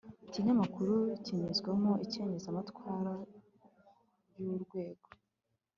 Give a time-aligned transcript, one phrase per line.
[0.27, 0.95] ikinyamakuru
[1.25, 3.13] kinyuzwamo icengezamatwara
[4.29, 5.07] ry'urwego